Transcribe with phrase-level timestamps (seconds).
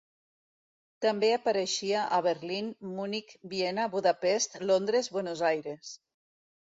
[1.05, 5.93] També apareixia a Berlín, Munic, Viena, Budapest, Londres, Buenos Aires.